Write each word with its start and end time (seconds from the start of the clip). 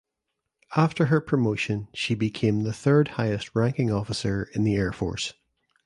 After 0.75 1.05
her 1.05 1.21
promotion 1.21 1.87
she 1.93 2.15
became 2.15 2.63
the 2.63 2.73
third 2.73 3.07
highest 3.19 3.53
ranking 3.55 3.91
officer 3.91 4.49
in 4.55 4.63
the 4.63 4.73
air 4.75 4.91
force. 4.91 5.33